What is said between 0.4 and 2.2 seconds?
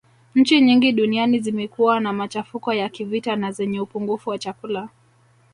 nyingi duniani zimekuwa na